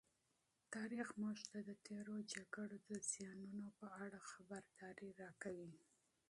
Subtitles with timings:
[0.75, 5.73] تاریخ موږ ته د تېرو جنګونو د زیانونو په اړه خبرداری راکوي.